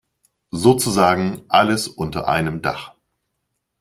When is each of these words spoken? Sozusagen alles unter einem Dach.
Sozusagen 0.49 1.43
alles 1.47 1.87
unter 1.87 2.27
einem 2.27 2.63
Dach. 2.63 2.95